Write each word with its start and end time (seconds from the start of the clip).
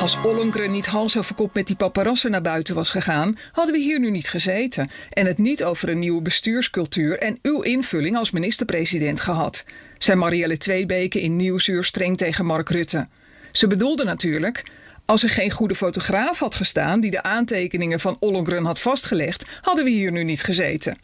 Als 0.00 0.20
Ollongren 0.22 0.70
niet 0.70 0.86
hals 0.86 1.18
over 1.18 1.34
kop 1.34 1.54
met 1.54 1.66
die 1.66 1.76
paparassen 1.76 2.30
naar 2.30 2.42
buiten 2.42 2.74
was 2.74 2.90
gegaan, 2.90 3.36
hadden 3.52 3.74
we 3.74 3.80
hier 3.80 4.00
nu 4.00 4.10
niet 4.10 4.28
gezeten 4.28 4.90
en 5.10 5.26
het 5.26 5.38
niet 5.38 5.64
over 5.64 5.88
een 5.88 5.98
nieuwe 5.98 6.22
bestuurscultuur 6.22 7.18
en 7.18 7.38
uw 7.42 7.62
invulling 7.62 8.16
als 8.16 8.30
minister-president 8.30 9.20
gehad, 9.20 9.64
zei 9.98 10.18
Marielle 10.18 10.56
Tweebeke 10.56 11.20
in 11.20 11.36
Nieuwsuur 11.36 11.84
streng 11.84 12.16
tegen 12.16 12.46
Mark 12.46 12.68
Rutte. 12.68 13.08
Ze 13.52 13.66
bedoelde 13.66 14.04
natuurlijk, 14.04 14.64
als 15.04 15.22
er 15.22 15.30
geen 15.30 15.50
goede 15.50 15.74
fotograaf 15.74 16.38
had 16.38 16.54
gestaan 16.54 17.00
die 17.00 17.10
de 17.10 17.22
aantekeningen 17.22 18.00
van 18.00 18.16
Ollongren 18.20 18.64
had 18.64 18.80
vastgelegd, 18.80 19.46
hadden 19.60 19.84
we 19.84 19.90
hier 19.90 20.12
nu 20.12 20.24
niet 20.24 20.42
gezeten. 20.42 20.98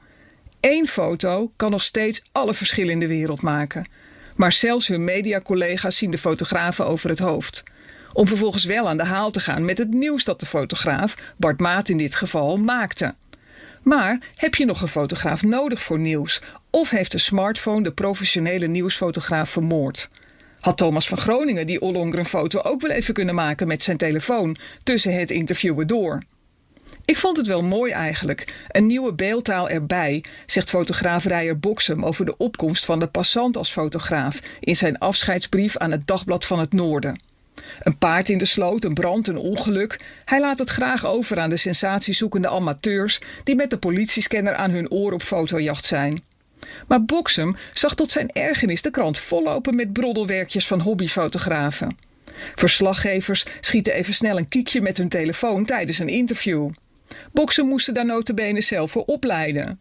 Eén 0.60 0.86
foto 0.86 1.52
kan 1.56 1.70
nog 1.70 1.82
steeds 1.82 2.22
alle 2.32 2.54
verschillen 2.54 2.92
in 2.92 3.00
de 3.00 3.06
wereld 3.06 3.42
maken. 3.42 3.86
Maar 4.34 4.52
zelfs 4.52 4.88
hun 4.88 5.04
mediacollega's 5.04 5.96
zien 5.96 6.10
de 6.10 6.18
fotografen 6.18 6.86
over 6.86 7.10
het 7.10 7.18
hoofd 7.18 7.64
om 8.16 8.28
vervolgens 8.28 8.64
wel 8.64 8.88
aan 8.88 8.96
de 8.96 9.04
haal 9.04 9.30
te 9.30 9.40
gaan 9.40 9.64
met 9.64 9.78
het 9.78 9.94
nieuws 9.94 10.24
dat 10.24 10.40
de 10.40 10.46
fotograaf, 10.46 11.34
Bart 11.36 11.60
Maat 11.60 11.88
in 11.88 11.98
dit 11.98 12.14
geval, 12.14 12.56
maakte. 12.56 13.14
Maar 13.82 14.18
heb 14.34 14.54
je 14.54 14.64
nog 14.64 14.82
een 14.82 14.88
fotograaf 14.88 15.42
nodig 15.42 15.82
voor 15.82 15.98
nieuws? 15.98 16.42
Of 16.70 16.90
heeft 16.90 17.12
de 17.12 17.18
smartphone 17.18 17.82
de 17.82 17.92
professionele 17.92 18.66
nieuwsfotograaf 18.66 19.50
vermoord? 19.50 20.10
Had 20.60 20.76
Thomas 20.76 21.08
van 21.08 21.18
Groningen 21.18 21.66
die 21.66 21.80
Ollongren 21.80 22.24
foto 22.24 22.60
ook 22.60 22.80
wel 22.80 22.90
even 22.90 23.14
kunnen 23.14 23.34
maken 23.34 23.68
met 23.68 23.82
zijn 23.82 23.96
telefoon 23.96 24.56
tussen 24.82 25.18
het 25.18 25.30
interviewen 25.30 25.86
door? 25.86 26.22
Ik 27.04 27.16
vond 27.16 27.36
het 27.36 27.46
wel 27.46 27.62
mooi 27.62 27.92
eigenlijk. 27.92 28.54
Een 28.68 28.86
nieuwe 28.86 29.14
beeldtaal 29.14 29.68
erbij, 29.68 30.24
zegt 30.46 30.70
fotograaf 30.70 31.24
Rijer 31.24 31.58
Boksem 31.58 32.04
over 32.04 32.24
de 32.24 32.36
opkomst 32.36 32.84
van 32.84 32.98
de 32.98 33.06
passant 33.08 33.56
als 33.56 33.72
fotograaf 33.72 34.40
in 34.60 34.76
zijn 34.76 34.98
afscheidsbrief 34.98 35.76
aan 35.76 35.90
het 35.90 36.06
Dagblad 36.06 36.46
van 36.46 36.58
het 36.58 36.72
Noorden. 36.72 37.25
Een 37.82 37.98
paard 37.98 38.28
in 38.28 38.38
de 38.38 38.44
sloot, 38.44 38.84
een 38.84 38.94
brand, 38.94 39.28
een 39.28 39.36
ongeluk. 39.36 40.00
Hij 40.24 40.40
laat 40.40 40.58
het 40.58 40.70
graag 40.70 41.06
over 41.06 41.38
aan 41.38 41.50
de 41.50 41.56
sensatiezoekende 41.56 42.48
amateurs 42.48 43.20
die 43.44 43.54
met 43.54 43.70
de 43.70 43.78
politiescanner 43.78 44.54
aan 44.54 44.70
hun 44.70 44.90
oor 44.90 45.12
op 45.12 45.22
fotojacht 45.22 45.84
zijn. 45.84 46.22
Maar 46.86 47.04
Boksem 47.04 47.56
zag 47.72 47.94
tot 47.94 48.10
zijn 48.10 48.32
ergernis 48.32 48.82
de 48.82 48.90
krant 48.90 49.18
vollopen 49.18 49.76
met 49.76 49.92
broddelwerkjes 49.92 50.66
van 50.66 50.80
hobbyfotografen. 50.80 51.96
Verslaggevers 52.54 53.46
schieten 53.60 53.94
even 53.94 54.14
snel 54.14 54.38
een 54.38 54.48
kiekje 54.48 54.80
met 54.80 54.96
hun 54.96 55.08
telefoon 55.08 55.64
tijdens 55.64 55.98
een 55.98 56.08
interview. 56.08 56.70
Boksem 57.32 57.66
moest 57.66 57.94
daar 57.94 58.06
notabene 58.06 58.60
zelf 58.60 58.90
voor 58.90 59.04
opleiden. 59.04 59.80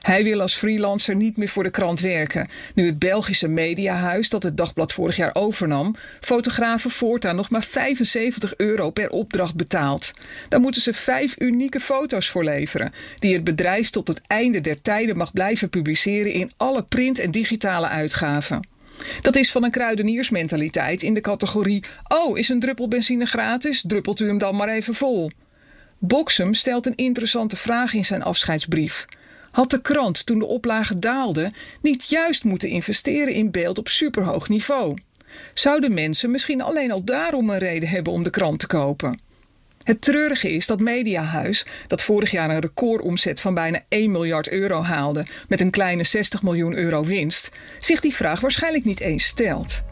Hij 0.00 0.24
wil 0.24 0.40
als 0.40 0.54
freelancer 0.54 1.16
niet 1.16 1.36
meer 1.36 1.48
voor 1.48 1.62
de 1.62 1.70
krant 1.70 2.00
werken. 2.00 2.48
Nu 2.74 2.86
het 2.86 2.98
Belgische 2.98 3.48
mediahuis, 3.48 4.28
dat 4.28 4.42
het 4.42 4.56
dagblad 4.56 4.92
vorig 4.92 5.16
jaar 5.16 5.34
overnam, 5.34 5.94
fotografen 6.20 6.90
voortaan 6.90 7.36
nog 7.36 7.50
maar 7.50 7.64
75 7.64 8.56
euro 8.56 8.90
per 8.90 9.10
opdracht 9.10 9.54
betaalt. 9.54 10.12
Daar 10.48 10.60
moeten 10.60 10.82
ze 10.82 10.92
vijf 10.92 11.34
unieke 11.38 11.80
foto's 11.80 12.28
voor 12.28 12.44
leveren, 12.44 12.92
die 13.14 13.34
het 13.34 13.44
bedrijf 13.44 13.90
tot 13.90 14.08
het 14.08 14.20
einde 14.26 14.60
der 14.60 14.82
tijden 14.82 15.16
mag 15.16 15.32
blijven 15.32 15.70
publiceren 15.70 16.32
in 16.32 16.50
alle 16.56 16.82
print- 16.82 17.18
en 17.18 17.30
digitale 17.30 17.88
uitgaven. 17.88 18.70
Dat 19.20 19.36
is 19.36 19.50
van 19.50 19.64
een 19.64 19.70
kruideniersmentaliteit 19.70 21.02
in 21.02 21.14
de 21.14 21.20
categorie: 21.20 21.84
Oh, 22.08 22.38
is 22.38 22.48
een 22.48 22.60
druppel 22.60 22.88
benzine 22.88 23.26
gratis? 23.26 23.84
Druppelt 23.86 24.20
u 24.20 24.26
hem 24.26 24.38
dan 24.38 24.56
maar 24.56 24.68
even 24.68 24.94
vol. 24.94 25.30
Boksem 25.98 26.54
stelt 26.54 26.86
een 26.86 26.96
interessante 26.96 27.56
vraag 27.56 27.94
in 27.94 28.04
zijn 28.04 28.22
afscheidsbrief. 28.22 29.06
Had 29.52 29.70
de 29.70 29.80
krant 29.80 30.26
toen 30.26 30.38
de 30.38 30.46
oplage 30.46 30.98
daalde 30.98 31.52
niet 31.80 32.08
juist 32.08 32.44
moeten 32.44 32.68
investeren 32.68 33.34
in 33.34 33.50
beeld 33.50 33.78
op 33.78 33.88
superhoog 33.88 34.48
niveau? 34.48 34.96
Zouden 35.54 35.94
mensen 35.94 36.30
misschien 36.30 36.62
alleen 36.62 36.90
al 36.90 37.04
daarom 37.04 37.50
een 37.50 37.58
reden 37.58 37.88
hebben 37.88 38.12
om 38.12 38.22
de 38.22 38.30
krant 38.30 38.58
te 38.58 38.66
kopen? 38.66 39.20
Het 39.82 40.00
treurige 40.00 40.52
is 40.52 40.66
dat 40.66 40.80
Mediahuis, 40.80 41.66
dat 41.86 42.02
vorig 42.02 42.30
jaar 42.30 42.50
een 42.50 42.60
recordomzet 42.60 43.40
van 43.40 43.54
bijna 43.54 43.80
1 43.88 44.10
miljard 44.10 44.48
euro 44.48 44.82
haalde 44.82 45.26
met 45.48 45.60
een 45.60 45.70
kleine 45.70 46.04
60 46.04 46.42
miljoen 46.42 46.74
euro 46.74 47.04
winst, 47.04 47.50
zich 47.80 48.00
die 48.00 48.14
vraag 48.14 48.40
waarschijnlijk 48.40 48.84
niet 48.84 49.00
eens 49.00 49.24
stelt. 49.24 49.82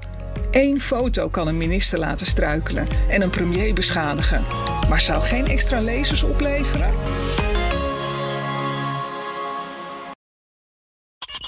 Eén 0.50 0.80
foto 0.80 1.28
kan 1.28 1.48
een 1.48 1.56
minister 1.56 1.98
laten 1.98 2.26
struikelen 2.26 2.86
en 3.08 3.22
een 3.22 3.30
premier 3.30 3.74
beschadigen, 3.74 4.44
maar 4.88 5.00
zou 5.00 5.22
geen 5.22 5.46
extra 5.46 5.80
lezers 5.80 6.22
opleveren? 6.22 6.90